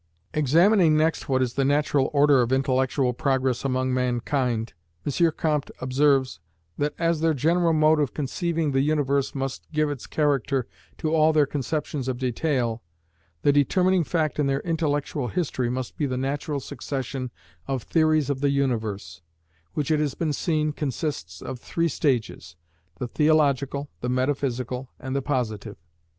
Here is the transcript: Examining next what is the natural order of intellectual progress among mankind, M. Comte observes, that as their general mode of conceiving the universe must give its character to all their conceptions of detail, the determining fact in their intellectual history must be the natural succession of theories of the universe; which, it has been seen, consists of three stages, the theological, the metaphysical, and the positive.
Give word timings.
Examining 0.33 0.97
next 0.97 1.29
what 1.29 1.43
is 1.43 1.53
the 1.53 1.63
natural 1.63 2.09
order 2.11 2.41
of 2.41 2.51
intellectual 2.51 3.13
progress 3.13 3.63
among 3.63 3.93
mankind, 3.93 4.73
M. 5.05 5.31
Comte 5.37 5.69
observes, 5.79 6.39
that 6.79 6.95
as 6.97 7.19
their 7.21 7.35
general 7.35 7.71
mode 7.73 7.99
of 7.99 8.11
conceiving 8.11 8.71
the 8.71 8.81
universe 8.81 9.35
must 9.35 9.71
give 9.71 9.91
its 9.91 10.07
character 10.07 10.65
to 10.97 11.13
all 11.13 11.31
their 11.31 11.45
conceptions 11.45 12.07
of 12.07 12.17
detail, 12.17 12.81
the 13.43 13.51
determining 13.51 14.03
fact 14.03 14.39
in 14.39 14.47
their 14.47 14.61
intellectual 14.61 15.27
history 15.27 15.69
must 15.69 15.95
be 15.97 16.07
the 16.07 16.17
natural 16.17 16.59
succession 16.59 17.29
of 17.67 17.83
theories 17.83 18.31
of 18.31 18.41
the 18.41 18.49
universe; 18.49 19.21
which, 19.75 19.91
it 19.91 19.99
has 19.99 20.15
been 20.15 20.33
seen, 20.33 20.71
consists 20.71 21.43
of 21.43 21.59
three 21.59 21.87
stages, 21.87 22.55
the 22.97 23.07
theological, 23.07 23.87
the 23.99 24.09
metaphysical, 24.09 24.89
and 24.99 25.15
the 25.15 25.21
positive. 25.21 25.77